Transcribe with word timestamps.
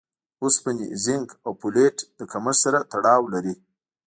اوسپنې، 0.43 0.87
زېنک 1.03 1.29
او 1.45 1.51
فولېټ 1.59 1.95
له 2.17 2.25
کمښت 2.31 2.59
سره 2.63 2.79
تړاو 2.91 3.23
لري. 3.33 3.55